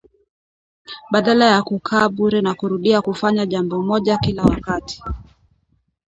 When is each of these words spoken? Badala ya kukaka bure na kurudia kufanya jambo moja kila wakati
Badala 1.11 1.45
ya 1.45 1.61
kukaka 1.63 2.09
bure 2.15 2.41
na 2.41 2.53
kurudia 2.53 3.01
kufanya 3.01 3.45
jambo 3.45 3.81
moja 3.81 4.17
kila 4.17 4.43
wakati 4.43 5.03